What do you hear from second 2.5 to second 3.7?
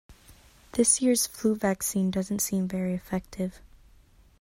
very effective